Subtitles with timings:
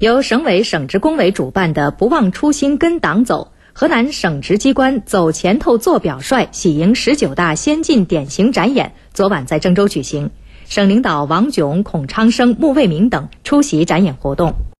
[0.00, 10.30] 由省委省直工委主办的不忘初心跟党走，河南省直机关走前头做表率，喜迎十九大先进典型展演昨晚在郑州举行，
[10.66, 14.54] 省领导王炯、孔昌生、穆卫民等出席展演活动。